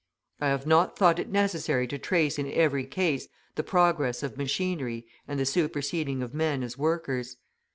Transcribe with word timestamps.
I 0.39 0.47
have 0.47 0.65
not 0.65 0.97
thought 0.97 1.19
it 1.19 1.29
necessary 1.29 1.85
to 1.85 1.99
trace 1.99 2.39
in 2.39 2.51
every 2.51 2.87
case 2.87 3.27
the 3.53 3.61
progress 3.61 4.23
of 4.23 4.35
machinery 4.35 5.05
and 5.27 5.39
the 5.39 5.45
superseding 5.45 6.23
of 6.23 6.33
men 6.33 6.63
as 6.63 6.75
workers. 6.75 7.37